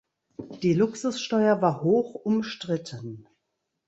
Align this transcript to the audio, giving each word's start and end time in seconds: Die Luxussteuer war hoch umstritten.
Die 0.63 0.73
Luxussteuer 0.73 1.61
war 1.61 1.83
hoch 1.83 2.15
umstritten. 2.15 3.27